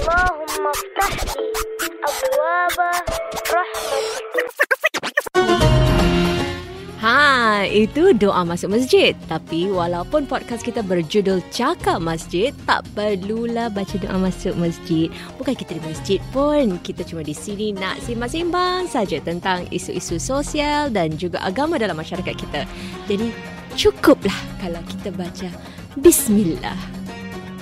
[0.00, 1.47] اللهم افتح لي
[2.09, 2.77] أبواب
[3.57, 4.41] رحمتك
[7.01, 9.17] Ha, itu doa masuk masjid.
[9.25, 15.09] Tapi walaupun podcast kita berjudul Cakap Masjid, tak perlulah baca doa masuk masjid.
[15.41, 16.77] Bukan kita di masjid pun.
[16.85, 22.37] Kita cuma di sini nak simbang-simbang saja tentang isu-isu sosial dan juga agama dalam masyarakat
[22.37, 22.69] kita.
[23.09, 23.33] Jadi,
[23.73, 25.49] cukuplah kalau kita baca
[25.97, 26.77] Bismillah.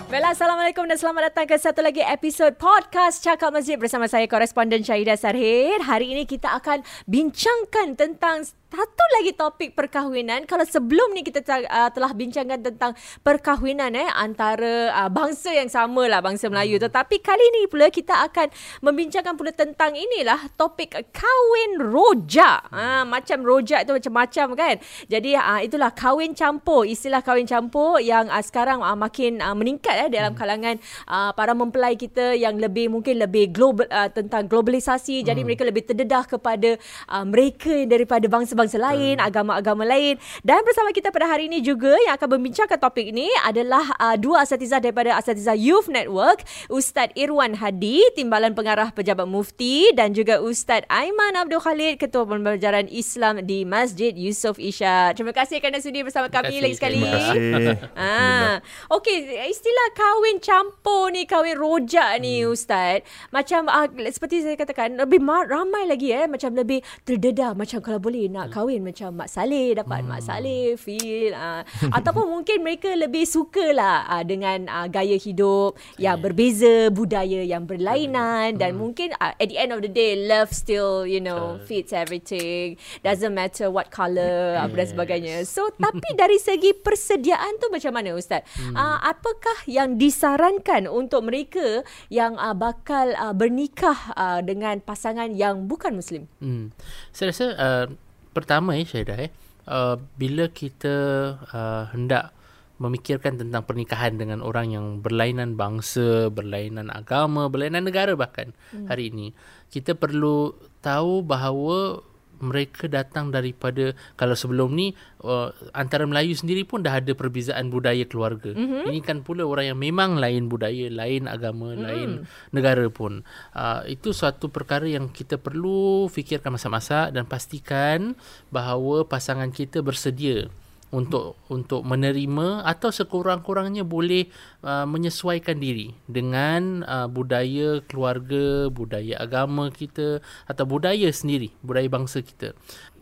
[0.10, 4.82] Baiklah, Assalamualaikum dan selamat datang ke satu lagi episod podcast Cakap Masjid bersama saya, koresponden
[4.82, 5.86] Syahidah Sarhid.
[5.86, 10.46] Hari ini kita akan bincangkan tentang satu lagi topik perkahwinan.
[10.46, 12.94] Kalau sebelum ni kita uh, telah bincangkan tentang
[13.26, 16.78] perkahwinan eh antara uh, bangsa yang sama lah bangsa Melayu.
[16.78, 16.86] Hmm.
[16.86, 18.54] Tetapi kali ni pula kita akan
[18.86, 22.70] membincangkan pula tentang inilah topik kahwin rojak.
[22.70, 22.78] Hmm.
[22.78, 24.76] Uh, macam rojak tu macam-macam kan.
[25.10, 26.86] Jadi uh, itulah kahwin campur.
[26.86, 30.40] Istilah kahwin campur yang uh, sekarang uh, makin uh, meningkat eh dalam hmm.
[30.40, 30.76] kalangan
[31.10, 35.26] uh, para mempelai kita yang lebih mungkin lebih global uh, tentang globalisasi.
[35.26, 35.48] Jadi hmm.
[35.50, 36.78] mereka lebih terdedah kepada
[37.10, 39.28] uh, mereka daripada bangsa bangsa lain, hmm.
[39.32, 40.20] agama-agama lain.
[40.44, 44.44] Dan bersama kita pada hari ini juga yang akan membincangkan topik ini adalah uh, dua
[44.44, 50.84] asatizah daripada Asatizah Youth Network, Ustaz Irwan Hadi, Timbalan Pengarah Pejabat Mufti dan juga Ustaz
[50.92, 55.16] Aiman Abdul Khalid, Ketua Pembelajaran Islam di Masjid Yusof Isha.
[55.16, 57.00] Terima kasih kerana sudi bersama kami lagi sekali.
[57.00, 57.38] Terima kasih.
[58.00, 58.64] Ah,
[58.96, 62.52] okey, istilah kahwin campur ni, kahwin rojak ni hmm.
[62.52, 63.06] Ustaz.
[63.30, 68.28] Macam uh, seperti saya katakan, lebih ramai lagi eh, macam lebih terdedah macam kalau boleh
[68.32, 70.10] nak kahwin macam Mak Saleh dapat hmm.
[70.10, 71.62] Mak Saleh feel uh,
[71.98, 78.56] ataupun mungkin mereka lebih sukalah uh, dengan uh, gaya hidup yang berbeza budaya yang berlainan
[78.56, 78.60] hmm.
[78.60, 82.76] dan mungkin uh, at the end of the day love still you know fits everything
[83.06, 84.64] doesn't matter what color yes.
[84.66, 88.74] apa dan sebagainya so tapi dari segi persediaan tu macam mana ustaz hmm.
[88.76, 95.70] uh, apakah yang disarankan untuk mereka yang uh, bakal uh, bernikah uh, dengan pasangan yang
[95.70, 96.74] bukan muslim hmm.
[97.14, 97.88] saya rasa uh,
[98.32, 99.32] pertama eh Syahidah eh
[99.70, 100.96] uh, bila kita
[101.40, 102.34] uh, hendak
[102.80, 108.88] memikirkan tentang pernikahan dengan orang yang berlainan bangsa, berlainan agama, berlainan negara bahkan hmm.
[108.88, 109.36] hari ini
[109.68, 112.00] kita perlu tahu bahawa
[112.40, 118.04] mereka datang daripada kalau sebelum ni uh, antara Melayu sendiri pun dah ada perbezaan budaya
[118.08, 118.56] keluarga.
[118.56, 118.84] Mm-hmm.
[118.90, 121.80] Ini kan pula orang yang memang lain budaya, lain agama, mm.
[121.80, 122.10] lain
[122.56, 123.22] negara pun.
[123.54, 128.16] Uh, itu suatu perkara yang kita perlu fikirkan masa-masa dan pastikan
[128.50, 130.50] bahawa pasangan kita bersedia
[130.90, 134.26] untuk untuk menerima atau sekurang-kurangnya boleh
[134.66, 142.26] uh, menyesuaikan diri dengan uh, budaya keluarga, budaya agama kita atau budaya sendiri, budaya bangsa
[142.26, 142.58] kita.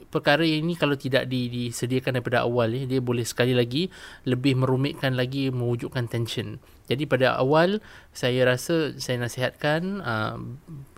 [0.08, 3.92] Perkara ini kalau tidak disediakan daripada awal ya, dia boleh sekali lagi
[4.24, 6.64] lebih merumitkan lagi mewujudkan tension.
[6.88, 7.84] Jadi pada awal
[8.16, 10.40] saya rasa saya nasihatkan uh,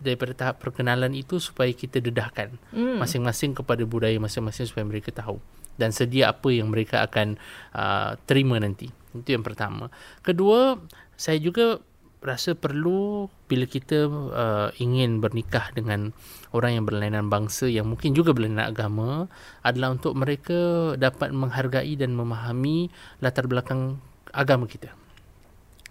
[0.02, 3.02] daripada tahap perkenalan itu supaya kita dedahkan mm.
[3.02, 5.42] masing-masing kepada budaya masing-masing supaya mereka tahu
[5.80, 7.40] dan sedia apa yang mereka akan
[7.72, 8.92] uh, terima nanti.
[9.16, 9.88] Itu yang pertama.
[10.22, 10.76] Kedua,
[11.16, 11.80] saya juga
[12.20, 16.12] rasa perlu bila kita uh, ingin bernikah dengan
[16.52, 19.32] orang yang berlainan bangsa yang mungkin juga berlainan agama
[19.64, 22.92] adalah untuk mereka dapat menghargai dan memahami
[23.24, 24.04] latar belakang
[24.36, 24.92] agama kita.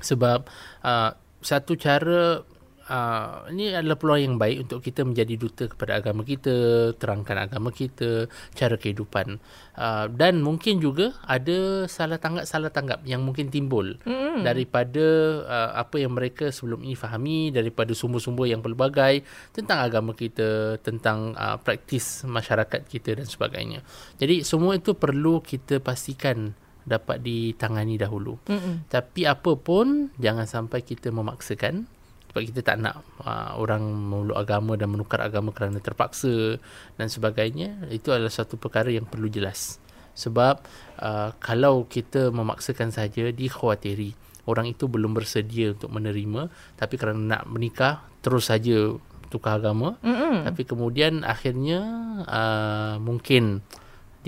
[0.04, 0.46] Sebab
[0.84, 1.10] uh,
[1.40, 2.44] satu cara
[2.88, 7.70] uh, ini adalah peluang yang baik untuk kita menjadi duta kepada agama kita, terangkan agama
[7.70, 8.26] kita,
[8.56, 9.38] cara kehidupan.
[9.78, 14.42] Uh, dan mungkin juga ada salah tanggap salah tanggap yang mungkin timbul mm-hmm.
[14.42, 15.06] daripada
[15.46, 19.22] uh, apa yang mereka sebelum ini fahami daripada sumber-sumber yang pelbagai
[19.54, 23.84] tentang agama kita, tentang uh, praktis masyarakat kita dan sebagainya.
[24.18, 26.56] Jadi semua itu perlu kita pastikan
[26.88, 28.40] dapat ditangani dahulu.
[28.48, 28.88] Mm-hmm.
[28.88, 31.97] Tapi apa pun jangan sampai kita memaksakan
[32.28, 36.60] sebab kita tak nak uh, orang memeluk agama dan menukar agama kerana terpaksa
[37.00, 39.80] dan sebagainya itu adalah satu perkara yang perlu jelas.
[40.12, 40.60] Sebab
[41.00, 44.14] uh, kalau kita memaksakan saja dikhawatiri.
[44.48, 46.48] Orang itu belum bersedia untuk menerima
[46.80, 48.96] tapi kerana nak menikah terus saja
[49.28, 50.00] tukar agama.
[50.00, 50.48] Mm-hmm.
[50.48, 51.80] tapi kemudian akhirnya
[52.24, 53.60] uh, mungkin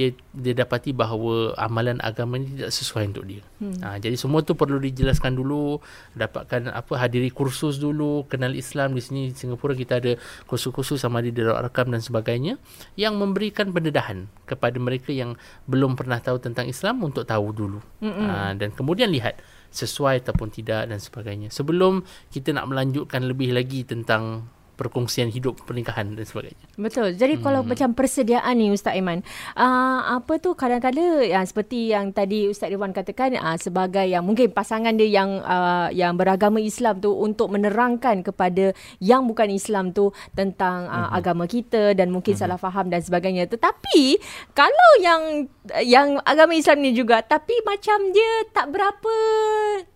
[0.00, 3.44] dia dia dapati bahawa amalan agama ini tidak sesuai untuk dia.
[3.61, 3.76] Hmm.
[3.85, 5.76] Ha, jadi semua tu perlu dijelaskan dulu,
[6.17, 10.17] dapatkan apa hadiri kursus dulu, kenal Islam di sini di Singapura kita ada
[10.49, 12.56] kursus-kursus sama di Darul Arkam dan sebagainya
[12.97, 15.37] yang memberikan pendedahan kepada mereka yang
[15.69, 17.79] belum pernah tahu tentang Islam untuk tahu dulu.
[18.00, 18.25] Hmm.
[18.25, 19.37] Ha, dan kemudian lihat
[19.70, 21.52] sesuai ataupun tidak dan sebagainya.
[21.52, 22.02] Sebelum
[22.32, 24.49] kita nak melanjutkan lebih lagi tentang
[24.81, 26.65] perkongsian hidup pernikahan dan sebagainya.
[26.81, 27.12] Betul.
[27.12, 27.44] Jadi hmm.
[27.44, 29.21] kalau macam persediaan ni Ustaz Iman,
[29.53, 34.49] uh, apa tu kadang-kadang yang seperti yang tadi Ustaz Irwan katakan uh, sebagai yang mungkin
[34.49, 38.73] pasangan dia yang uh, yang beragama Islam tu untuk menerangkan kepada
[39.05, 41.19] yang bukan Islam tu tentang uh, hmm.
[41.19, 42.41] agama kita dan mungkin hmm.
[42.41, 43.50] salah faham dan sebagainya.
[43.50, 44.17] Tetapi
[44.55, 45.50] kalau yang
[45.83, 49.17] yang agama Islam ni juga tapi macam dia tak berapa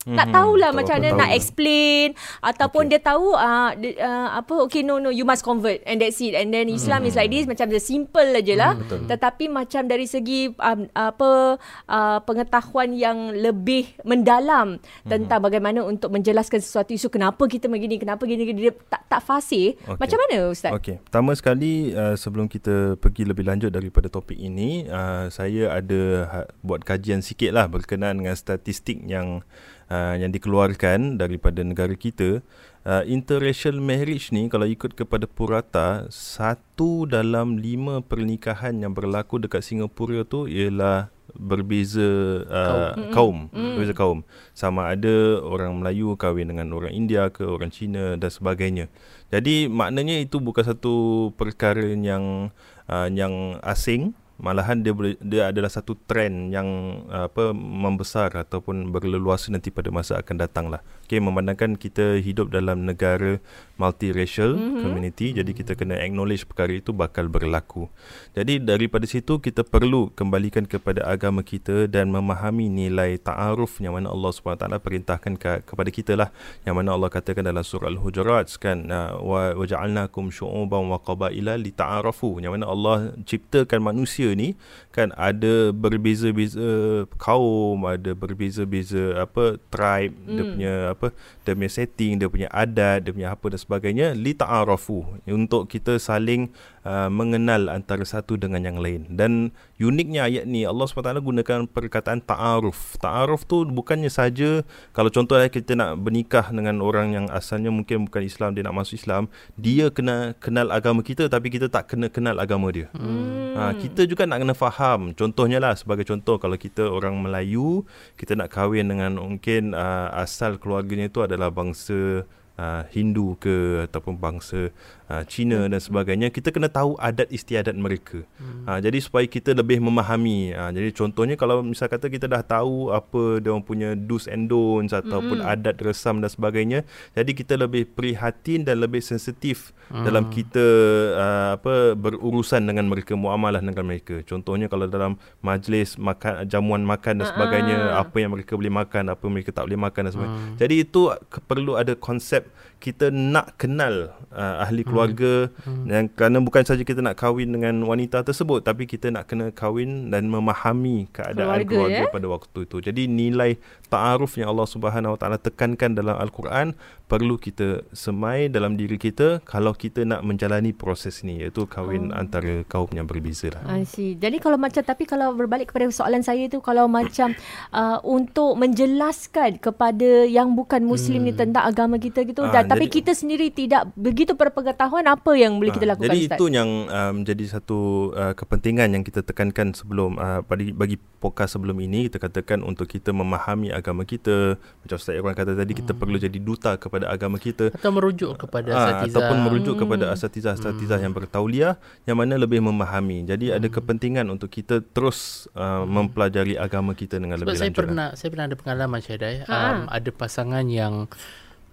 [0.07, 0.17] hmm.
[0.19, 2.09] tak tahulah tak macam mana nak explain
[2.43, 2.91] ataupun okay.
[2.91, 6.35] dia tahu uh, dia, uh, apa okay no no you must convert and that's it.
[6.35, 7.09] And then Islam hmm.
[7.13, 8.73] is like this macam the simple aja lah.
[8.75, 15.09] Hmm, tetapi macam dari segi um, apa uh, pengetahuan yang lebih mendalam hmm.
[15.11, 19.23] tentang bagaimana untuk menjelaskan sesuatu isu kenapa kita begini kenapa gini, gini dia tak tak
[19.23, 19.79] fasih.
[19.85, 20.01] Okay.
[20.01, 20.73] macam mana ustaz?
[20.75, 20.99] Okey.
[21.05, 26.01] Pertama sekali uh, sebelum kita pergi lebih lanjut daripada topik ini uh, saya ada
[26.33, 29.45] ha- buat kajian sikit lah berkenaan dengan statistik yang
[29.91, 32.41] uh, yang dikeluarkan daripada negara kita
[32.85, 39.65] uh, interracial marriage ni kalau ikut kepada purata satu dalam lima pernikahan yang berlaku dekat
[39.65, 43.37] Singapura tu ialah berbeza uh, kaum, kaum.
[43.51, 43.73] Mm.
[43.75, 44.19] berbeza kaum.
[44.55, 48.87] Sama ada orang Melayu kahwin dengan orang India ke orang Cina dan sebagainya.
[49.35, 50.95] Jadi maknanya itu bukan satu
[51.35, 52.55] perkara yang
[52.87, 56.67] uh, yang asing malahan dia boleh dia adalah satu trend yang
[57.11, 60.83] apa membesar ataupun berleluasa nanti pada masa akan datang lah.
[61.05, 63.37] Okay, memandangkan kita hidup dalam negara
[63.77, 64.81] multiracial mm-hmm.
[64.81, 67.93] community, jadi kita kena acknowledge perkara itu bakal berlaku.
[68.33, 74.09] Jadi daripada situ kita perlu kembalikan kepada agama kita dan memahami nilai ta'aruf yang mana
[74.11, 76.29] Allah SWT perintahkan ke, kepada kita lah.
[76.65, 78.89] Yang mana Allah katakan dalam surah Al-Hujurat kan,
[79.21, 82.41] wa waja'alnakum syu'uban wa qabaila li ta'arafu.
[82.41, 82.97] Yang mana Allah
[83.29, 84.57] ciptakan manusia ni
[84.89, 90.25] kan ada berbeza-beza kaum, ada berbeza-beza apa tribe, mm.
[90.33, 90.53] dia hmm.
[90.57, 91.07] punya apa
[91.45, 96.01] dia punya setting dia punya adat dia punya apa dan sebagainya li ta'arafu untuk kita
[96.01, 96.49] saling
[96.85, 99.09] uh, mengenal antara satu dengan yang lain.
[99.11, 99.51] Dan
[99.81, 103.01] uniknya ayat ni Allah SWT gunakan perkataan ta'aruf.
[103.01, 108.23] Ta'aruf tu bukannya saja kalau contohnya kita nak bernikah dengan orang yang asalnya mungkin bukan
[108.23, 109.27] Islam dia nak masuk Islam
[109.59, 112.93] dia kena kenal agama kita tapi kita tak kena kenal agama dia.
[112.95, 113.57] Hmm.
[113.57, 115.17] ha, kita juga nak kena faham.
[115.17, 117.83] Contohnya lah sebagai contoh kalau kita orang Melayu
[118.21, 122.29] kita nak kahwin dengan mungkin uh, asal keluarganya itu adalah bangsa
[122.59, 124.71] uh, Hindu ke ataupun bangsa
[125.11, 128.23] uh, Cina dan sebagainya kita kena tahu adat istiadat mereka.
[128.39, 128.67] Hmm.
[128.67, 130.55] Uh, jadi supaya kita lebih memahami.
[130.55, 134.51] Uh, jadi contohnya kalau misal kata kita dah tahu apa dia orang punya do's and
[134.51, 135.53] don'ts ataupun hmm.
[135.53, 136.83] adat resam dan sebagainya,
[137.15, 140.05] jadi kita lebih prihatin dan lebih sensitif hmm.
[140.07, 140.67] dalam kita
[141.15, 144.23] uh, apa berurusan dengan mereka, muamalah dengan mereka.
[144.25, 148.03] Contohnya kalau dalam majlis makan jamuan makan dan sebagainya, uh-huh.
[148.03, 150.39] apa yang mereka boleh makan, apa mereka tak boleh makan dan sebagainya.
[150.39, 150.57] Hmm.
[150.61, 151.01] Jadi itu
[151.49, 152.44] perlu ada konsep
[152.85, 155.89] kita nak kenal uh, ahli keluarga hmm.
[155.89, 160.13] dan kerana bukan saja kita nak kahwin dengan wanita tersebut tapi kita nak kena kahwin
[160.13, 162.13] dan memahami keadaan keluarga, keluarga ya?
[162.13, 162.77] pada waktu itu.
[162.85, 163.57] Jadi nilai
[163.89, 169.45] ta'aruf yang Allah Subhanahu Wa Taala tekankan dalam al-Quran perlu kita semai dalam diri kita
[169.45, 172.21] kalau kita nak menjalani proses ni iaitu kahwin oh.
[172.21, 173.65] antara kaum yang berbeza lah.
[173.71, 174.17] I see.
[174.17, 177.33] Jadi kalau macam tapi kalau berbalik kepada soalan saya tu kalau macam
[177.73, 181.29] uh, untuk menjelaskan kepada yang bukan muslim hmm.
[181.29, 185.63] ni tentang agama kita gitu ha, dan tapi kita sendiri tidak begitu berpengetahuan apa yang
[185.63, 186.39] boleh ha, kita lakukan jadi Ustaz?
[186.43, 191.57] itu yang um, jadi satu uh, kepentingan yang kita tekankan sebelum uh, bagi bagi podcast
[191.57, 195.95] sebelum ini kita katakan untuk kita memahami agama kita macam Ustaz Irwan kata tadi kita
[195.95, 196.01] hmm.
[196.03, 199.83] perlu jadi duta kepada agama kita atau merujuk kepada ha, asatizah ataupun merujuk hmm.
[199.87, 201.05] kepada asatizah-asatizah hmm.
[201.07, 201.73] yang bertauliah
[202.05, 203.23] yang mana lebih memahami.
[203.25, 203.57] Jadi hmm.
[203.57, 206.11] ada kepentingan untuk kita terus uh, hmm.
[206.11, 207.79] mempelajari agama kita dengan Sebab lebih saya lanjut.
[207.79, 209.55] Saya pernah saya pernah ada pengalaman Syedai ha.
[209.55, 211.07] um, ada pasangan yang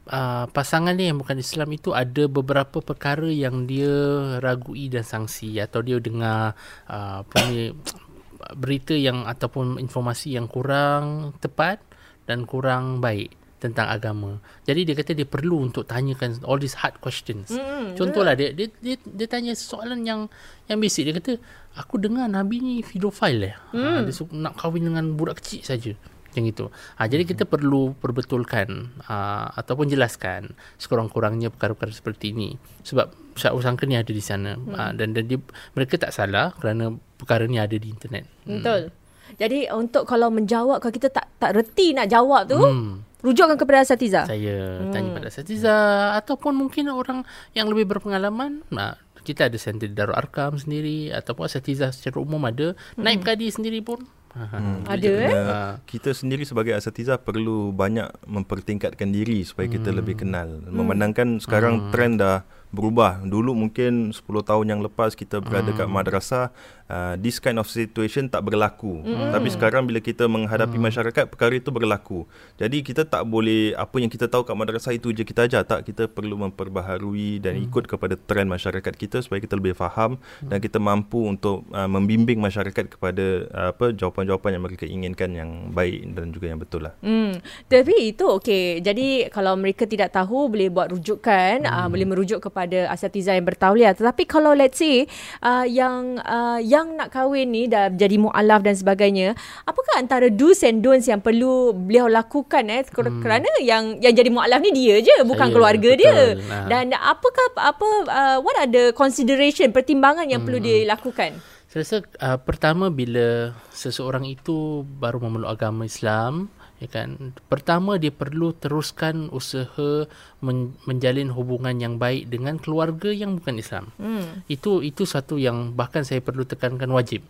[0.01, 3.93] Uh, pasangan ni yang bukan Islam itu ada beberapa perkara yang dia
[4.41, 6.57] ragui dan sangsi atau dia dengar
[6.89, 7.21] uh,
[8.61, 11.85] berita yang ataupun informasi yang kurang tepat
[12.25, 14.41] dan kurang baik tentang agama.
[14.65, 17.53] Jadi dia kata dia perlu untuk tanyakan all these hard questions.
[17.53, 20.25] Mm, Contohlah dia, dia dia dia tanya soalan yang
[20.65, 21.37] yang basic dia kata
[21.77, 23.55] aku dengar nabi ni pedophile eh.
[23.77, 23.85] Mm.
[23.85, 25.93] Ha, dia nak kahwin dengan budak kecil saja.
[26.31, 26.65] Macam itu.
[26.71, 32.55] Ha, jadi kita perlu perbetulkan ha, ataupun jelaskan sekurang-kurangnya perkara-perkara seperti ini.
[32.87, 34.55] Sebab syak sangka ni ada di sana.
[34.55, 34.73] Mm.
[34.79, 35.43] Ha, dan dan dia,
[35.75, 38.25] mereka tak salah kerana perkara ni ada di internet.
[38.47, 38.87] Betul.
[38.87, 38.99] Hmm.
[39.35, 43.11] Jadi untuk kalau menjawab kalau kita tak tak reti nak jawab tu, hmm.
[43.21, 44.25] Rujukkan kepada asatiza.
[44.25, 44.89] Saya hmm.
[44.89, 45.75] tanya pada asatiza
[46.17, 47.21] ataupun mungkin orang
[47.53, 48.65] yang lebih berpengalaman.
[48.73, 52.73] Nah, kita ada center di Darul Arkam sendiri ataupun asatiza secara umum ada.
[52.97, 53.05] Hmm.
[53.05, 59.43] Naib Kadi sendiri pun Hmm, ada eh kita sendiri sebagai asatiza perlu banyak mempertingkatkan diri
[59.43, 59.75] supaya hmm.
[59.75, 61.91] kita lebih kenal memandangkan sekarang hmm.
[61.91, 63.19] trend dah berubah.
[63.27, 65.79] Dulu mungkin 10 tahun yang lepas kita berada Hmm.
[65.83, 66.45] kat madrasah,
[66.91, 68.99] uh, this kind of situation tak berlaku.
[68.99, 69.31] Mm.
[69.31, 70.87] Tapi sekarang bila kita menghadapi Hmm.
[70.91, 72.27] masyarakat, perkara itu berlaku.
[72.59, 75.63] Jadi kita tak boleh apa yang kita tahu kat madrasah itu je kita ajar.
[75.63, 77.65] Tak, kita perlu memperbaharui dan Hmm.
[77.69, 82.41] ikut kepada trend masyarakat kita supaya kita lebih faham dan kita mampu untuk uh, membimbing
[82.41, 86.97] masyarakat kepada uh, apa jawapan-jawapan yang mereka inginkan yang baik dan juga yang betul lah.
[87.05, 87.37] Hmm,
[87.69, 88.81] tapi itu okey.
[88.81, 91.69] Jadi kalau mereka tidak tahu boleh buat rujukan, hmm.
[91.69, 93.93] uh, boleh merujuk kepada asatiza yang bertauliah.
[93.93, 95.05] Tetapi kalau let's say
[95.45, 100.61] uh, yang uh, yang nak kahwin ni dah jadi mualaf dan sebagainya, apakah antara do's
[100.65, 103.21] and don'ts yang perlu beliau lakukan eh hmm.
[103.21, 106.01] kerana yang yang jadi mualaf ni dia je, bukan Saya, keluarga betul.
[106.01, 106.17] dia.
[106.47, 106.67] Nah.
[106.67, 110.47] Dan apakah apa uh, what are the consideration pertimbangan yang hmm.
[110.49, 111.37] perlu dilakukan?
[111.71, 117.37] Saya rasa uh, pertama bila seseorang itu baru memeluk agama Islam, ya kan.
[117.45, 120.09] Pertama dia perlu teruskan usaha
[120.41, 123.93] men- menjalin hubungan yang baik dengan keluarga yang bukan Islam.
[124.01, 124.41] Hmm.
[124.49, 127.21] Itu itu satu yang bahkan saya perlu tekankan wajib.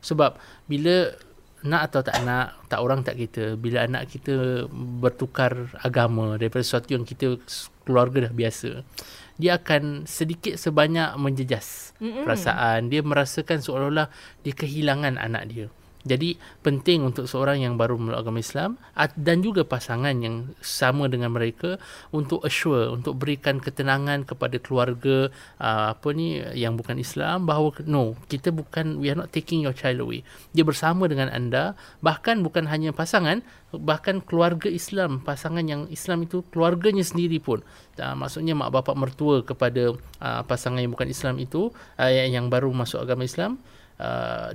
[0.00, 0.38] Sebab
[0.70, 1.10] bila
[1.60, 6.96] nak atau tak nak, tak orang tak kita, bila anak kita bertukar agama daripada sesuatu
[6.96, 7.36] yang kita
[7.84, 8.80] keluarga dah biasa,
[9.36, 12.24] dia akan sedikit sebanyak menjejas Mm-mm.
[12.24, 12.88] perasaan.
[12.88, 14.08] Dia merasakan seolah-olah
[14.40, 15.66] dia kehilangan anak dia.
[16.00, 18.80] Jadi penting untuk seorang yang baru memeluk agama Islam
[19.20, 21.76] dan juga pasangan yang sama dengan mereka
[22.08, 25.28] untuk assure untuk berikan ketenangan kepada keluarga
[25.60, 29.76] uh, apa ni yang bukan Islam bahawa no kita bukan we are not taking your
[29.76, 30.24] child away.
[30.56, 33.44] Dia bersama dengan anda bahkan bukan hanya pasangan
[33.76, 37.60] bahkan keluarga Islam pasangan yang Islam itu keluarganya sendiri pun
[38.00, 39.92] uh, maksudnya mak bapak mertua kepada
[40.24, 41.68] uh, pasangan yang bukan Islam itu
[42.00, 43.60] yang, baru masuk agama Islam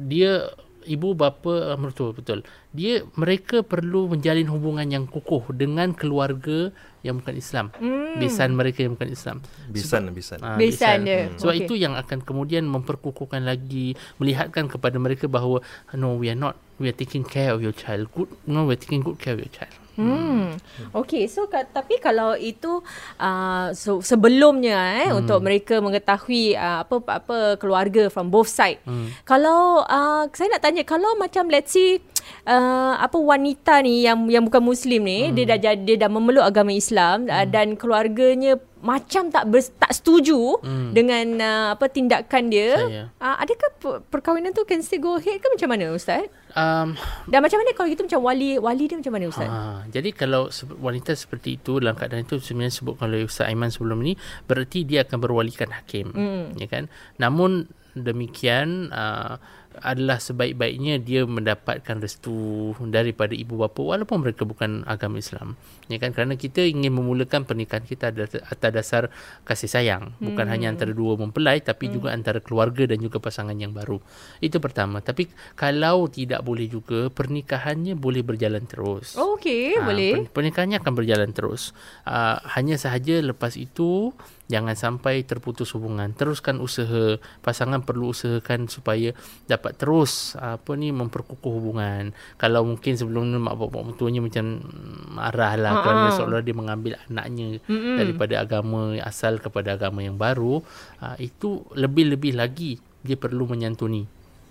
[0.02, 0.50] dia
[0.86, 6.70] ibu bapa uh, mertua betul dia mereka perlu menjalin hubungan yang kukuh dengan keluarga
[7.02, 8.18] yang bukan Islam Hmm.
[8.18, 9.38] besan mereka yang bukan Islam
[9.68, 10.40] Bisan bisan.
[10.40, 11.30] Ah, Besan dia.
[11.36, 11.66] sebab Okey.
[11.66, 15.62] itu yang akan kemudian memperkukuhkan lagi melihatkan kepada mereka bahawa
[15.94, 18.82] no we are not we are taking care of your child good no we are
[18.82, 20.60] taking good care of your child Hmm.
[20.92, 22.84] Okey, so ka- tapi kalau itu
[23.20, 25.20] uh, so, sebelumnya eh hmm.
[25.24, 28.84] untuk mereka mengetahui uh, apa apa keluarga from both side.
[28.84, 29.12] Hmm.
[29.24, 32.04] Kalau uh, saya nak tanya kalau macam let's say
[32.48, 35.34] uh, apa wanita ni yang yang bukan muslim ni hmm.
[35.36, 37.34] dia dah jadi dia dah memeluk agama Islam hmm.
[37.34, 40.94] uh, dan keluarganya macam tak ber, tak setuju hmm.
[40.94, 42.78] dengan uh, apa tindakan dia.
[42.78, 43.04] Saya.
[43.18, 46.30] Uh, adakah per- perkahwinan tu can still go ahead ke macam mana ustaz?
[46.54, 46.94] um,
[47.26, 49.50] Dan macam mana kalau gitu macam wali wali dia macam mana ustaz?
[49.50, 54.06] Ha, jadi kalau wanita seperti itu dalam keadaan itu sebenarnya sebutkan oleh Ustaz Aiman sebelum
[54.06, 54.14] ini
[54.46, 56.54] berarti dia akan berwalikan hakim Hmm.
[56.56, 57.66] ya kan namun
[57.98, 59.42] demikian uh,
[59.82, 65.58] adalah sebaik-baiknya dia mendapatkan restu daripada ibu bapa walaupun mereka bukan agama Islam
[65.90, 69.04] ya kan kerana kita ingin memulakan pernikahan kita atas dasar
[69.44, 73.74] kasih sayang bukan hanya antara dua mempelai tapi juga antara keluarga dan juga pasangan yang
[73.74, 73.98] baru
[74.40, 75.28] itu pertama tapi
[75.58, 80.28] kalau tidak boleh juga pernikahannya boleh berjalan terus Oh, okey, Ah, boleh.
[80.30, 81.72] Pernikahannya akan berjalan terus.
[82.04, 84.12] Uh, hanya sahaja lepas itu
[84.52, 86.12] jangan sampai terputus hubungan.
[86.12, 87.16] Teruskan usaha.
[87.40, 89.16] Pasangan perlu usahakan supaya
[89.48, 92.14] dapat terus uh, apa ni memperkukuh hubungan.
[92.38, 96.16] Kalau mungkin sebelum ni mak bapak mertuanya macam mm, marah lah Ha, kerana ha.
[96.16, 97.98] seolah dia mengambil anaknya Mm-mm.
[97.98, 100.62] daripada agama asal kepada agama yang baru,
[101.02, 104.06] uh, itu lebih-lebih lagi dia perlu menyantuni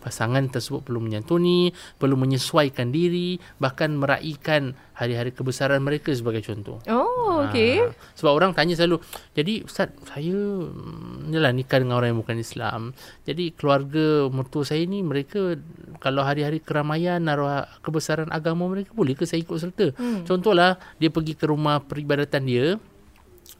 [0.04, 6.78] pasangan tersebut perlu menyantuni, perlu menyesuaikan diri, bahkan meraihkan hari-hari kebesaran mereka sebagai contoh.
[6.92, 7.80] Oh, okey.
[7.80, 9.00] Ah, sebab orang tanya selalu,
[9.32, 12.92] jadi ustaz, saya mm, yalah nikah dengan orang yang bukan Islam.
[13.24, 15.56] Jadi keluarga mertua saya ni mereka
[16.04, 19.96] kalau hari-hari keramaian naruh kebesaran agama mereka boleh ke saya ikut serta?
[19.96, 20.28] Hmm.
[20.28, 22.76] Contohlah dia pergi ke rumah peribadatan dia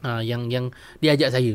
[0.05, 0.69] uh, yang yang
[1.01, 1.53] dia ajak saya.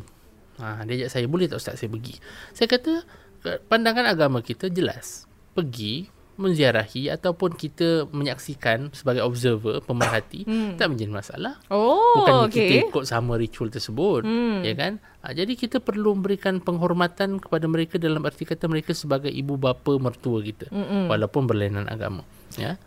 [0.60, 2.20] Ha, dia ajak saya, boleh tak ustaz saya pergi?
[2.52, 3.00] Saya kata,
[3.42, 5.24] pandangan agama kita jelas.
[5.52, 6.08] Pergi
[6.40, 10.80] menziarahi ataupun kita menyaksikan sebagai observer, pemerhati, hmm.
[10.80, 11.60] tak menjadi masalah.
[11.68, 12.54] Oh, Bukan okey.
[12.56, 14.64] kita ikut sama ritual tersebut, Hmm.
[14.64, 14.96] ya kan?
[15.20, 20.00] Ha, jadi kita perlu memberikan penghormatan kepada mereka dalam arti kata mereka sebagai ibu bapa
[20.00, 21.12] mertua kita, Mm-mm.
[21.12, 22.24] walaupun berlainan agama,
[22.56, 22.80] ya.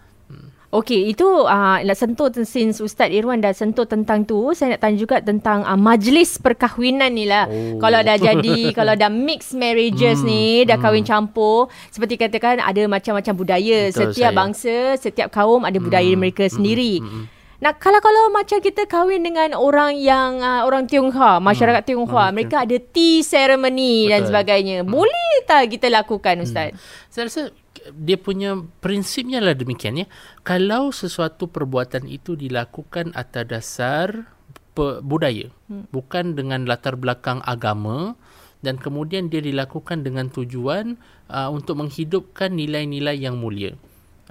[0.73, 4.97] Okey, itu uh, nak sentuh since Ustaz Irwan dah sentuh tentang tu, saya nak tanya
[4.97, 7.45] juga tentang uh, majlis perkahwinan ni lah.
[7.45, 7.77] Oh.
[7.77, 12.89] Kalau dah jadi, kalau dah mixed marriages Hmm, ni, dah kahwin campur, seperti katakan ada
[12.89, 13.93] macam-macam budaya.
[13.93, 14.39] Betul, setiap saya.
[14.41, 16.93] bangsa, setiap kaum ada budaya Hmm, mereka hmm, sendiri.
[17.05, 17.25] hmm, hmm.
[17.63, 22.33] Nah, kalau kalau macam kita kahwin dengan orang yang uh, orang Tionghoa, masyarakat Tionghoa, hmm,
[22.35, 24.29] mereka ada tea ceremony dan Betul.
[24.35, 24.83] sebagainya.
[24.83, 26.75] Boleh tak kita lakukan Ustaz?
[27.07, 27.41] Saya rasa
[27.95, 30.11] dia punya prinsipnya lah demikian ya.
[30.43, 34.27] Kalau sesuatu perbuatan itu dilakukan atas dasar
[34.73, 35.93] pe, budaya hmm.
[35.93, 38.17] bukan dengan latar belakang agama
[38.65, 43.77] dan kemudian dia dilakukan dengan tujuan uh, untuk menghidupkan nilai-nilai yang mulia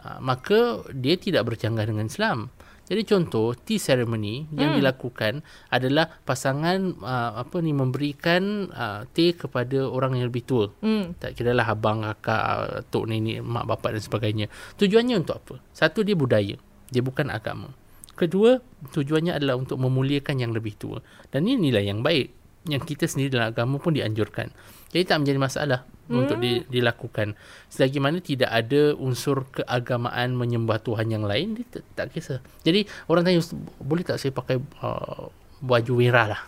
[0.03, 2.51] uh, maka dia tidak bercanggah dengan Islam
[2.89, 4.79] jadi contoh tea ceremony yang Hmm.
[4.83, 5.33] dilakukan
[5.71, 11.15] adalah pasangan uh, apa ni memberikan uh, teh kepada orang yang lebih tua Hmm.
[11.17, 14.47] tak kira lah abang, kakak, tok nenek, mak bapak dan sebagainya.
[14.77, 15.55] Tujuannya untuk apa?
[15.71, 16.57] Satu dia budaya.
[16.93, 17.73] Dia bukan agama.
[18.13, 18.61] Kedua,
[18.93, 21.01] tujuannya adalah untuk memuliakan yang lebih tua.
[21.33, 22.29] Dan ini nilai yang baik.
[22.69, 24.53] Yang kita sendiri dalam agama pun dianjurkan.
[24.93, 26.21] Jadi tak menjadi masalah hmm.
[26.21, 27.33] untuk di, dilakukan.
[27.67, 32.45] Selagi mana tidak ada unsur keagamaan menyembah Tuhan yang lain, dia tak, tak kisah.
[32.61, 35.33] Jadi orang tanya, "Ustaz, boleh tak saya pakai uh,
[35.65, 36.43] baju merah lah?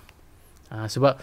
[0.74, 1.14] Uh, sebab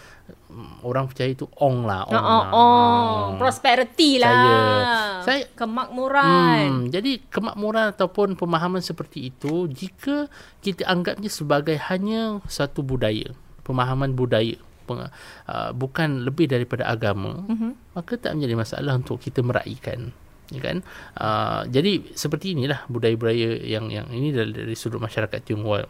[0.48, 2.08] um, orang percaya itu ong lah.
[2.08, 2.50] Ong Oh, oh, lah.
[2.56, 3.22] oh.
[3.36, 4.32] prosperity lah.
[4.32, 6.66] Saya- saya- kemakmuran.
[6.66, 10.26] Hmm, jadi kemakmuran ataupun pemahaman seperti itu jika
[10.58, 14.56] kita anggapnya sebagai hanya satu budaya, pemahaman budaya,
[14.90, 17.94] uh, bukan lebih daripada agama, Mhm.
[17.94, 20.10] maka tak menjadi masalah untuk kita meraihkan.
[20.52, 20.84] Ya kan?
[21.16, 25.88] Uh, jadi seperti inilah budaya-budaya yang yang ini dari, dari sudut masyarakat Tionghoa.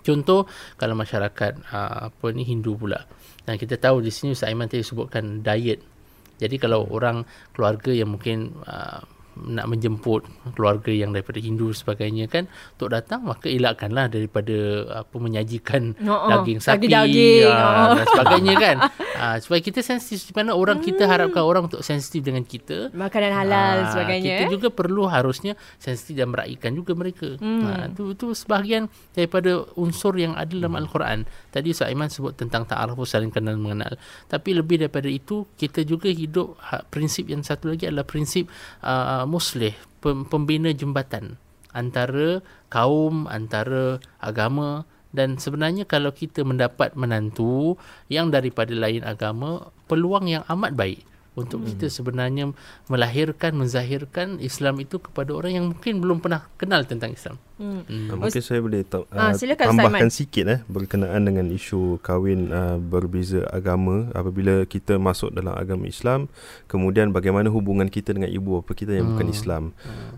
[0.00, 3.04] Contoh kalau masyarakat uh, apa ni Hindu pula.
[3.44, 5.80] Dan kita tahu di sini Ustaz Aiman tadi sebutkan diet.
[6.40, 9.00] Jadi kalau orang keluarga yang mungkin uh,
[9.46, 14.56] nak menjemput keluarga yang daripada Hindu sebagainya kan untuk datang maka elakkanlah daripada
[15.04, 16.30] apa menyajikan Oh, oh.
[16.40, 17.88] daging sapi Daging-daging, ah, oh.
[17.96, 18.76] dan sebagainya kan.
[19.20, 23.36] Ah, supaya kita sensitif di mana orang kita harapkan orang untuk sensitif dengan kita Makanan
[23.36, 24.32] halal Ah, sebagainya.
[24.32, 24.52] Kita eh?
[24.56, 27.36] juga perlu harusnya sensitif dan meraihkan juga mereka.
[27.36, 27.92] Hmm.
[27.92, 31.28] Itu itu sebahagian daripada unsur yang ada dalam Al-Quran.
[31.52, 34.00] Tadi Ustaz Aiman sebut tentang ta'aruf saling kenal mengenal.
[34.24, 38.48] Tapi lebih daripada itu kita juga hidup ha, prinsip yang satu lagi adalah prinsip
[38.80, 41.38] uh, muslih, pem, pembina jembatan
[41.70, 44.82] antara kaum, antara agama
[45.14, 47.78] dan sebenarnya kalau kita mendapat menantu
[48.10, 52.50] yang daripada lain agama, peluang yang amat baik untuk kita sebenarnya
[52.86, 57.38] melahirkan menzahirkan Islam itu kepada orang yang mungkin belum pernah kenal tentang Islam.
[57.54, 57.84] Hmm.
[57.86, 60.10] Uh, mungkin saya boleh ta- Ah, uh, silakan, tambahkan Saiman.
[60.10, 66.32] sikit eh berkenaan dengan isu kahwin uh, berbeza agama apabila kita masuk dalam agama Islam
[66.66, 69.36] kemudian bagaimana hubungan kita dengan ibu bapa kita yang bukan Hmm.
[69.36, 69.62] Islam.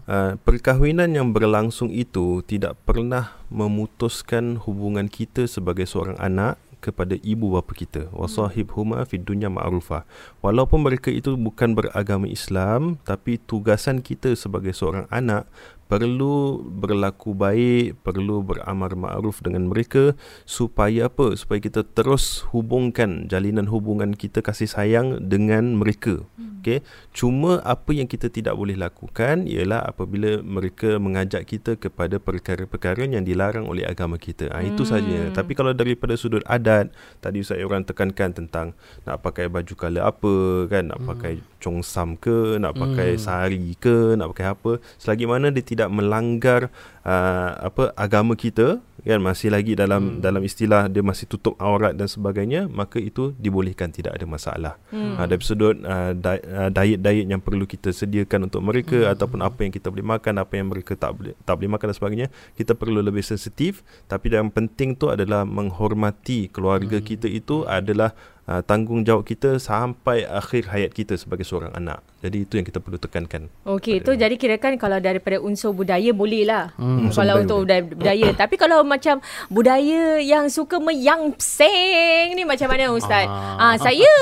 [0.07, 7.55] Uh, perkahwinan yang berlangsung itu tidak pernah memutuskan hubungan kita sebagai seorang anak kepada ibu
[7.55, 8.11] bapa kita.
[8.11, 10.03] Wasahibhuma fid dunya ma'rufah
[10.43, 15.47] walaupun mereka itu bukan beragama Islam tapi tugasan kita sebagai seorang anak
[15.93, 20.17] perlu berlaku baik, perlu beramar ma'ruf dengan mereka
[20.49, 21.37] supaya apa?
[21.37, 26.25] Supaya kita terus hubungkan jalinan hubungan kita kasih sayang dengan mereka.
[26.41, 26.65] Hmm.
[26.65, 26.81] Okey.
[27.13, 33.29] Cuma apa yang kita tidak boleh lakukan ialah apabila mereka mengajak kita kepada perkara-perkara yang
[33.29, 34.49] dilarang oleh agama kita.
[34.49, 34.93] Ha, itu Hmm.
[34.97, 35.19] saja.
[35.37, 36.89] Tapi kalau daripada sudut adat,
[37.21, 38.73] tadi Ustaz Iran tekankan tentang
[39.05, 40.35] nak pakai baju color apa
[40.73, 43.23] kan, nak pakai congsam ke, nak pakai Hmm.
[43.23, 46.75] sari ke, nak pakai apa, selagi mana dia tidak melanggar
[47.07, 50.19] uh, apa agama kita kan masih lagi dalam hmm.
[50.23, 54.75] dalam istilah dia masih tutup aurat dan sebagainya maka itu dibolehkan tidak ada masalah.
[54.95, 55.19] Hmm.
[55.19, 59.13] Uh, dari sudut uh, di- uh, diet-diet yang perlu kita sediakan untuk mereka hmm.
[59.19, 61.97] ataupun apa yang kita boleh makan, apa yang mereka tak boleh tak boleh makan dan
[61.99, 67.07] sebagainya, kita perlu lebih sensitif tapi yang penting tu adalah menghormati keluarga hmm.
[67.07, 72.01] kita itu adalah uh, tanggungjawab kita sampai akhir hayat kita sebagai seorang anak.
[72.19, 73.51] Jadi itu yang kita perlu tekankan.
[73.65, 76.71] Okey, tu jadi kira kan kalau daripada unsur budaya boleh lah.
[76.77, 78.29] Hmm, Unsur kalau budaya untuk budaya, budaya.
[78.43, 83.27] Tapi kalau macam budaya yang suka meyangseng ni macam mana Ustaz?
[83.27, 83.77] Ah, Ah.
[83.77, 84.13] saya,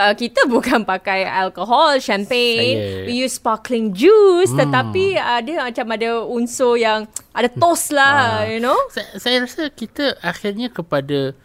[0.00, 2.74] ah, kita bukan pakai alkohol, champagne.
[2.74, 4.50] Saya- We use sparkling juice.
[4.50, 4.60] Hmm.
[4.60, 8.50] Tetapi ada macam ada unsur yang ada toast lah, Ah.
[8.50, 8.76] you know?
[8.90, 11.38] Saya, saya rasa kita akhirnya kepada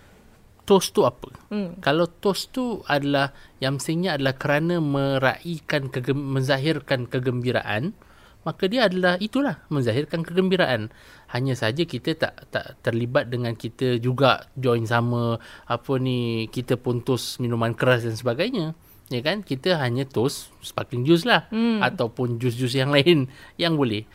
[0.69, 1.34] toast tu apa?
[1.49, 1.73] Hmm.
[1.82, 7.97] Kalau toast tu adalah yang mestinya adalah kerana meraihkan kegem, menzahirkan kegembiraan,
[8.45, 10.93] maka dia adalah itulah menzahirkan kegembiraan.
[11.34, 17.01] Hanya saja kita tak tak terlibat dengan kita juga join sama apa ni kita pun
[17.01, 18.77] toast minuman keras dan sebagainya.
[19.10, 19.41] Ya kan?
[19.41, 21.82] Kita hanya toast sparkling juice lah Hmm.
[21.82, 23.25] ataupun jus-jus yang lain
[23.58, 24.05] yang boleh.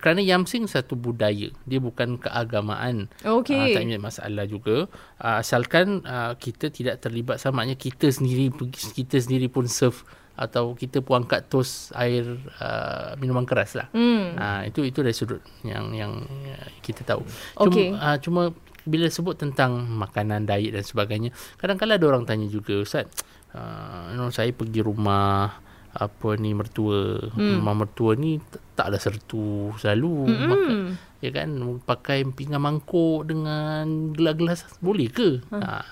[0.00, 3.12] Kerana yamsing satu budaya, dia bukan keagamaan.
[3.22, 3.56] Okey.
[3.56, 4.88] Ah, tak ada masalah juga.
[5.20, 8.50] Ah, asalkan ah, kita tidak terlibat sama maknanya kita sendiri
[8.92, 10.02] kita sendiri pun serve
[10.34, 12.26] atau kita pun angkat tos air
[12.58, 13.86] uh, minuman keras lah.
[13.94, 14.34] Hmm.
[14.34, 17.22] Ah, itu itu dari sudut yang yang uh, kita tahu.
[17.54, 18.50] Cuma, ah, cuma
[18.82, 23.08] bila sebut tentang makanan diet dan sebagainya, kadang-kadang ada orang tanya juga, Ustaz,
[23.54, 25.63] uh, you know, saya pergi rumah
[25.94, 27.22] apa ni mertua.
[27.32, 27.62] Hmm.
[27.62, 30.26] Mak mertua ni t- taklah sertu selalu.
[30.26, 31.48] Makan, ya kan
[31.86, 35.40] pakai pinggan mangkuk dengan gelas-gelas boleh ke?
[35.48, 35.62] Hmm.
[35.62, 35.86] Ha.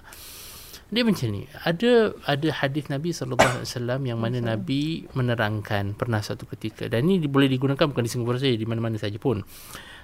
[0.93, 1.49] Dia macam ni.
[1.49, 7.09] Ada ada hadis Nabi sallallahu alaihi wasallam yang mana Nabi menerangkan pernah satu ketika dan
[7.09, 9.41] ini boleh digunakan bukan di Singapura saja di mana-mana saja pun.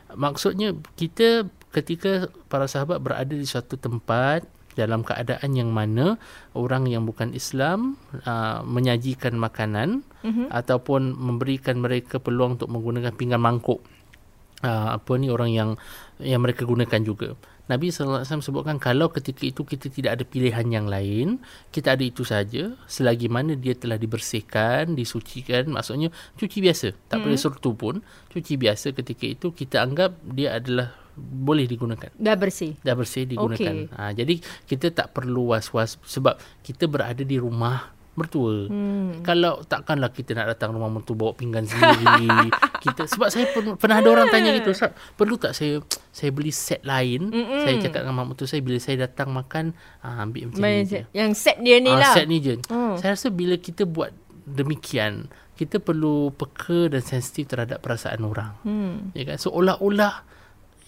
[0.09, 6.15] Maksudnya kita ketika para sahabat berada di suatu tempat dalam keadaan yang mana
[6.55, 10.55] orang yang bukan Islam uh, menyajikan makanan mm-hmm.
[10.55, 13.83] ataupun memberikan mereka peluang untuk menggunakan pinggan mangkuk
[14.63, 15.71] uh, apa ni orang yang
[16.23, 17.35] yang mereka gunakan juga.
[17.69, 22.25] Nabi wasallam sebutkan kalau ketika itu kita tidak ada pilihan yang lain, kita ada itu
[22.25, 26.09] saja selagi mana dia telah dibersihkan, disucikan, maksudnya
[26.41, 26.97] cuci biasa.
[27.13, 27.23] Tak mm.
[27.29, 28.01] perlu sertu pun,
[28.33, 32.09] cuci biasa ketika itu kita anggap dia adalah boleh digunakan.
[32.15, 32.79] Dah bersih.
[32.81, 33.91] Dah bersih digunakan.
[33.91, 33.95] Okey.
[33.99, 38.67] Ha, jadi kita tak perlu was-was sebab kita berada di rumah mertua.
[38.67, 39.23] Hmm.
[39.23, 42.51] Kalau takkanlah kita nak datang rumah mertua bawa pinggan sendiri.
[42.85, 45.79] kita sebab saya pun pernah ada orang tanya gitu, Ustaz, perlu tak saya
[46.11, 47.31] saya beli set lain?
[47.31, 47.63] Mm-mm.
[47.63, 50.83] Saya cakap dengan mak mertua saya bila saya datang makan ah, ambil macam ni.
[50.85, 51.01] je.
[51.15, 52.13] Yang set dia ni Ah, lah.
[52.13, 52.59] set ni je.
[52.67, 52.99] Hmm.
[52.99, 54.11] Saya rasa bila kita buat
[54.45, 58.51] demikian, kita perlu peka dan sensitif terhadap perasaan orang.
[58.63, 59.11] Hmm.
[59.13, 59.39] Ya kan?
[59.39, 60.27] Seolah-olah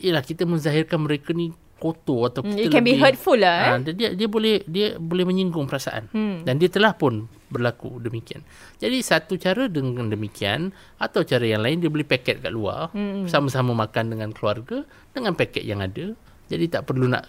[0.00, 3.56] ialah kita menzahirkan mereka ni kotor atau Hmm, kita it can be lebih, hurtful lah,
[3.56, 3.70] eh.
[3.72, 6.12] Ah, dia, dia dia boleh dia boleh menyinggung perasaan.
[6.12, 6.44] Hmm.
[6.44, 8.44] Dan dia telah pun berlaku demikian.
[8.78, 13.24] Jadi satu cara dengan demikian atau cara yang lain dia beli paket kat luar, Hmm.
[13.26, 16.12] sama-sama makan dengan keluarga dengan paket yang ada.
[16.46, 17.26] Jadi tak perlu nak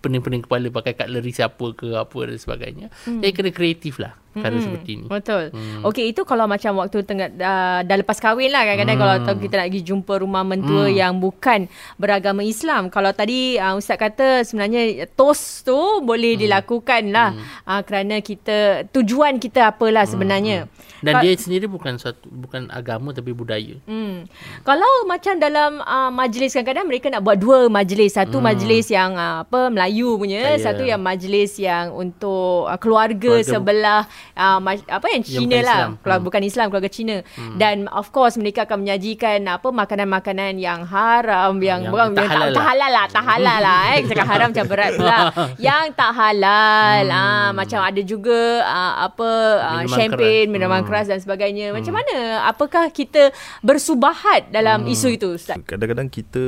[0.00, 2.86] pening-pening kepala pakai cutlery siapa ke apa dan sebagainya.
[3.04, 3.20] Hmm.
[3.20, 4.64] Jadi kena kreatif lah cara Mm-mm.
[4.64, 5.06] seperti ini.
[5.06, 5.44] Betul.
[5.48, 5.82] Hmm.
[5.84, 9.04] Okey, itu kalau macam waktu tengah dah, dah lepas kahwin lah kadang-kadang Hmm.
[9.04, 10.96] kalau tahu kita nak pergi jumpa rumah mentua Hmm.
[10.96, 11.66] yang bukan
[11.96, 12.88] beragama Islam.
[12.88, 17.30] Kalau tadi uh, ustaz kata sebenarnya toast tu boleh dilakukan lah
[17.62, 18.54] uh, kerana kita
[18.90, 20.66] tujuan kita apalah sebenarnya.
[20.98, 23.76] Dan Ka- dia sendiri bukan satu bukan agama tapi budaya.
[23.84, 24.24] Hmm.
[24.62, 28.46] Kalau macam dalam uh, majlis kadang-kadang mereka nak buat dua majlis, satu hmm.
[28.46, 30.64] majlis yang uh, apa Melayu punya, Ya.
[30.64, 35.60] satu yang majlis yang untuk uh, keluarga, Keluarga- sebelah uh, apa yang Yang Cina bukan
[35.60, 35.90] lah, Islam.
[35.96, 36.26] keluarga Hmm.
[36.26, 37.16] bukan Islam, keluarga Cina.
[37.34, 37.56] Hmm.
[37.56, 42.48] Dan of course mereka akan menyajikan apa makanan-makanan yang haram, yang Yang bukan tak halal
[42.48, 42.64] tak lah.
[42.66, 44.00] halal lah, tak halal lah eh.
[44.04, 45.18] Cakap haram macam berat pula.
[45.62, 47.16] yang tak halal, Hmm.
[47.16, 49.28] ah macam ada juga uh, apa
[49.60, 50.52] uh, Minuman champagne, keras.
[50.52, 50.88] minuman Hmm.
[50.88, 51.66] keras dan sebagainya.
[51.70, 52.16] Macam mana?
[52.46, 53.30] Apakah kita
[53.64, 54.92] bersubahat dalam Hmm.
[54.92, 55.56] isu itu Ustaz?
[55.60, 56.44] Kadang-kadang kita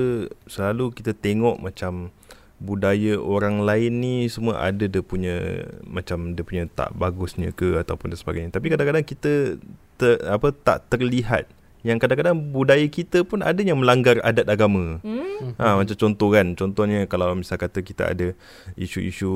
[0.46, 2.12] selalu kita tengok macam
[2.56, 8.12] budaya orang lain ni semua ada dia punya macam dia punya tak bagusnya ke ataupun
[8.12, 8.50] dan sebagainya.
[8.56, 9.60] Tapi kadang-kadang kita
[10.00, 11.48] ter, apa tak terlihat
[11.84, 15.02] yang kadang-kadang budaya kita pun ada yang melanggar adat agama.
[15.04, 15.56] Hmm?
[15.60, 18.32] Ha, macam contoh kan, contohnya kalau misal kata kita ada
[18.78, 19.28] isu-isu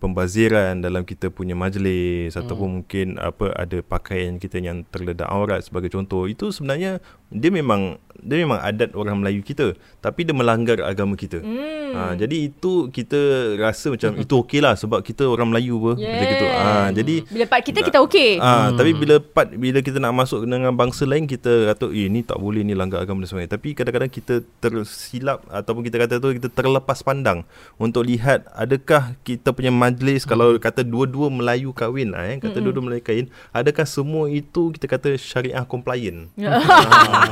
[0.00, 2.40] pembaziran dalam kita punya majlis hmm.
[2.40, 8.00] ataupun mungkin apa ada pakaian kita yang terledak aurat sebagai contoh, itu sebenarnya dia memang
[8.24, 11.44] dia memang adat orang Melayu kita, tapi dia melanggar agama kita.
[11.44, 11.92] Hmm.
[11.94, 16.10] Ha, jadi itu kita rasa macam itu okey lah sebab kita orang Melayu apa Yeah.
[16.10, 16.46] macam gitu.
[16.48, 18.30] Ha, jadi Bila part kita kita okey.
[18.42, 18.76] Ah, hmm.
[18.78, 22.38] tapi bila part bila kita nak masuk dengan bangsa lain kita kata eh ni tak
[22.38, 23.52] boleh ni langgar agama dan sebagainya.
[23.52, 27.44] Tapi kadang-kadang kita tersilap ataupun kita kata tu kita terlepas pandang
[27.76, 30.30] untuk lihat adakah kita punya majlis hmm.
[30.30, 32.64] kalau kata dua-dua Melayu kahwin lah eh kata Hmm.
[32.64, 36.32] dua-dua Melayu kahwin adakah semua itu kita kata syariah compliant.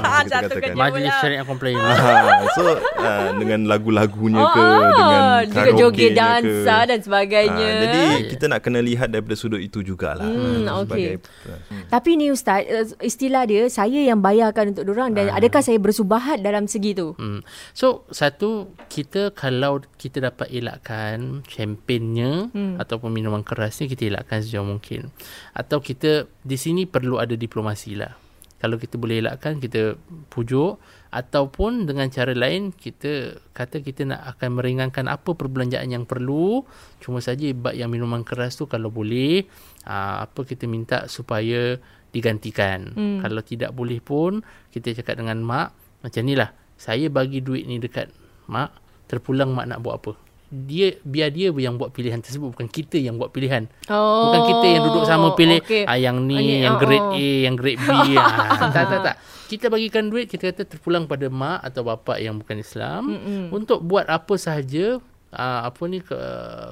[0.02, 0.74] Ah, kita katakan.
[0.74, 1.76] Majlis syariah komplain.
[1.78, 2.62] Ah, so
[2.98, 6.88] uh, dengan lagu-lagunya ke Ah, dengan juga joget dansa ke.
[6.88, 7.68] dan sebagainya.
[7.68, 10.26] Ah, jadi kita nak kena lihat daripada sudut itu jugalah.
[10.26, 11.88] Hmm, Sebagai- okey.
[11.88, 16.40] Tapi ni ustaz, eh, istilah dia saya yang bayarkan untuk orang dan adakah saya bersubahat
[16.40, 17.12] dalam segi tu?
[17.20, 17.44] Hmm.
[17.76, 22.80] So satu kita kalau kita dapat elakkan champagne-nya hmm.
[22.80, 25.12] ataupun minuman kerasnya kita elakkan sejauh mungkin.
[25.52, 28.16] Atau kita di sini perlu ada diplomasi lah.
[28.62, 29.98] Kalau kita boleh elakkan kita
[30.30, 30.78] pujuk
[31.12, 36.64] ataupun dengan cara lain kita kata kita nak akan meringankan apa perbelanjaan yang perlu
[37.02, 39.44] cuma saja bab yang minuman keras tu kalau boleh
[39.84, 42.92] aa, apa kita minta supaya digantikan.
[42.92, 43.18] Hmm.
[43.24, 45.72] Kalau tidak boleh pun kita cakap dengan mak
[46.02, 48.10] macam ni lah saya bagi duit ni dekat
[48.50, 48.74] mak
[49.06, 50.12] terpulang mak nak buat apa
[50.52, 54.28] dia biar dia yang buat pilihan tersebut bukan kita yang buat pilihan Oh.
[54.28, 55.88] bukan kita yang duduk sama pilih okey.
[55.88, 57.16] ah, yang ni Ini, yang oh, grade oh.
[57.16, 57.88] A yang grade B
[58.20, 59.16] ah, tak tak tak
[59.48, 63.42] kita bagikan duit kita kata terpulang pada mak atau bapa yang bukan Islam Mm-mm.
[63.48, 65.00] untuk buat apa sahaja
[65.32, 66.16] uh, apa ni ke,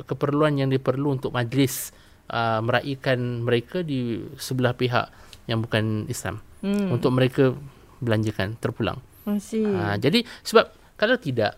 [0.04, 1.96] keperluan yang diperlu untuk majlis
[2.28, 5.08] uh, meraihkan mereka di sebelah pihak
[5.44, 6.92] yang bukan Islam Hmm.
[6.92, 7.56] untuk mereka
[7.98, 9.00] belanjakan terpulang.
[9.24, 11.56] Ha, jadi sebab kalau tidak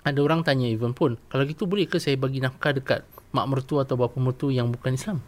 [0.00, 3.82] ada orang tanya even pun kalau gitu boleh ke saya bagi nafkah dekat mak mertua
[3.82, 5.18] atau bapa mertua yang bukan Islam?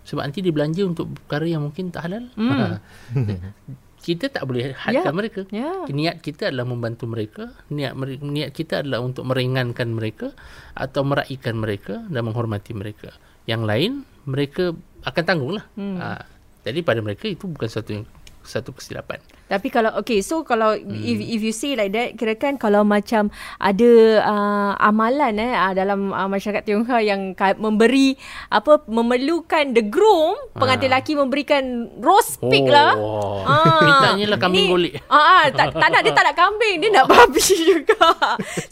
[0.00, 2.24] Sebab nanti dia belanja untuk perkara yang mungkin tak halal.
[2.34, 2.50] Hmm.
[2.50, 2.66] Ha.
[4.00, 5.14] kita tak boleh hadkan Ya.
[5.14, 5.40] mereka.
[5.52, 5.70] Ya.
[5.84, 10.32] Niat kita adalah membantu mereka, niat niat kita adalah untuk meringankan mereka
[10.72, 13.12] atau meraihkan mereka dan menghormati mereka.
[13.44, 13.92] Yang lain
[14.24, 14.72] mereka
[15.04, 15.64] akan tanggunglah.
[15.76, 16.00] Hmm.
[16.00, 16.24] Ha.
[16.60, 18.04] Jadi pada mereka itu bukan satu yang
[18.40, 19.20] satu kesilapan.
[19.46, 20.96] Tapi kalau okay, so kalau hmm.
[20.96, 23.90] if if you say like that, kira kan kalau macam ada
[24.22, 28.16] uh, amalan eh uh, dalam uh, masyarakat Tionghoa yang ka- memberi
[28.48, 30.96] apa memerlukan the groom, pengantin Ah.
[30.96, 31.62] lelaki memberikan
[32.00, 32.96] roast pig lah.
[32.96, 33.44] Oh.
[33.44, 33.84] Ah.
[33.84, 34.94] Mintanya lah kambing golek.
[35.12, 37.44] Ah, ah tak, tak nak dia tak nak kambing, dia nak babi
[37.76, 38.08] juga.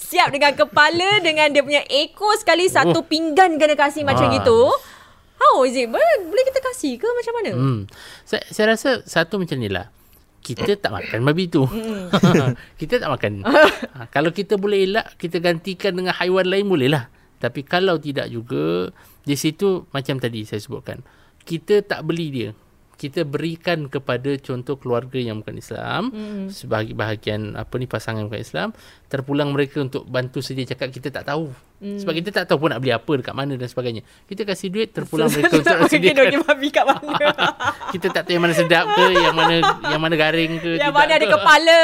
[0.01, 4.35] Siap dengan kepala dengan dia punya ekor sekali satu pinggan kena kasih macam Ah.
[4.41, 4.61] gitu.
[5.39, 5.87] How is it?
[5.87, 7.51] Boleh, boleh kita kasih ke macam mana?
[7.55, 7.81] Hmm.
[8.27, 9.89] Saya, saya rasa satu macam ni lah.
[10.43, 11.67] Kita tak makan babi tu.
[12.81, 13.45] kita tak makan.
[13.97, 17.11] ha, kalau kita boleh elak, kita gantikan dengan haiwan lain boleh lah.
[17.39, 18.91] Tapi kalau tidak juga,
[19.23, 21.05] di situ macam tadi saya sebutkan.
[21.47, 22.51] Kita tak beli dia.
[22.99, 26.11] Kita berikan kepada contoh keluarga yang bukan Islam.
[26.11, 26.51] Hmm.
[26.51, 28.69] Sebahagian bahagian apa ni pasangan bukan Islam.
[29.07, 31.55] Terpulang mereka untuk bantu sedia cakap kita tak tahu.
[31.79, 31.95] Hmm.
[31.95, 34.03] Sebab kita tak tahu pun nak beli apa dekat mana dan sebagainya.
[34.27, 37.15] Kita kasih duit terpulang mereka untuk sediakan daging babi kat mana?
[37.95, 39.55] kita tak tahu yang mana sedap ke yang mana
[39.87, 41.33] yang mana garing ke yang mana ada ke.
[41.39, 41.79] kepala?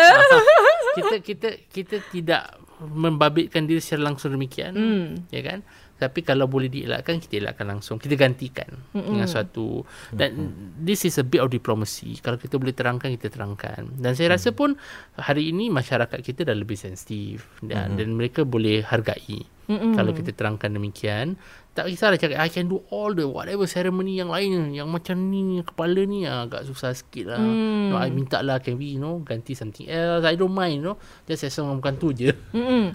[0.95, 2.43] kita kita kita tidak
[2.85, 5.09] membabitkan diri secara langsung demikian Hmm.
[5.31, 5.63] ya kan
[5.95, 8.03] tapi kalau boleh dielakkan kita elakkan langsung.
[8.03, 9.15] Kita gantikan Mm-mm.
[9.15, 9.87] dengan suatu.
[10.11, 12.19] Dan this is a bit of diplomacy.
[12.19, 13.95] Kalau kita boleh terangkan kita terangkan.
[13.95, 14.75] Dan saya rasa pun
[15.15, 17.47] hari ini masyarakat kita dah lebih sensitif.
[17.63, 19.47] Dan, dan mereka boleh hargai.
[19.65, 19.97] Mm-mm.
[19.97, 21.41] kalau kita terangkan demikian
[21.75, 25.61] tak kisahlah cakap I can do all the whatever ceremony yang lain yang macam ni
[25.67, 27.91] kepala ni ah, agak susah sikit lah Hmm.
[27.91, 30.83] no, I minta lah can we you know ganti something else I don't mind you
[30.87, 32.95] know just as long bukan tu je Mm-mm.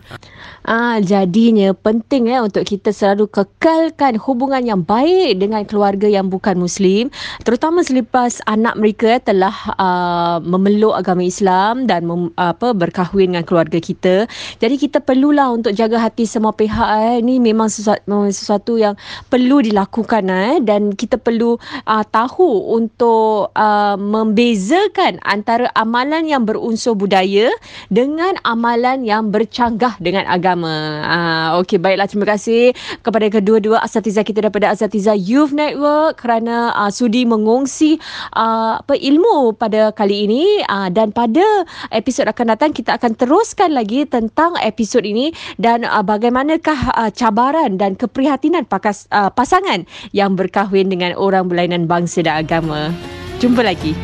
[0.64, 6.62] Ah, jadinya penting eh untuk kita selalu kekalkan hubungan yang baik dengan keluarga yang bukan
[6.62, 7.10] muslim,
[7.42, 13.46] terutama selepas anak mereka eh, telah uh, memeluk agama Islam dan mem, apa berkahwin dengan
[13.48, 14.30] keluarga kita.
[14.62, 17.16] Jadi kita perlulah untuk jaga hati semua pihak eh.
[17.26, 19.00] Ini memang sesuatu, memang sesuatu yang
[19.32, 21.56] perlu dilakukan eh dan kita perlu
[21.88, 27.48] uh, tahu untuk uh, membezakan antara amalan yang berunsur budaya
[27.88, 30.76] dengan amalan yang bercanggah dengan agama.
[31.06, 32.10] Ah, Okey, baiklah.
[32.10, 38.02] Terima kasih kepada kedua-dua asatiza kita daripada Asatiza Youth Network kerana uh, sudi mengongsi
[38.36, 41.46] uh, apa ilmu pada kali ini uh, dan pada
[41.94, 47.78] episod akan datang kita akan teruskan lagi tentang episod ini dan uh, bagaimanakah uh, cabaran
[47.78, 52.92] dan keprihatinan pakas, uh, pasangan yang berkahwin dengan orang berlainan bangsa dan agama.
[53.40, 53.96] Jumpa lagi.